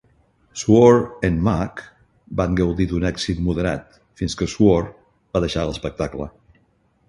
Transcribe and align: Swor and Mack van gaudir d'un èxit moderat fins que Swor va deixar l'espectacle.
Swor 0.61 0.95
and 1.29 1.43
Mack 1.47 1.83
van 2.41 2.57
gaudir 2.61 2.87
d'un 2.93 3.05
èxit 3.11 3.43
moderat 3.49 4.01
fins 4.23 4.39
que 4.43 4.51
Swor 4.57 4.83
va 5.37 5.47
deixar 5.49 5.71
l'espectacle. 5.71 6.33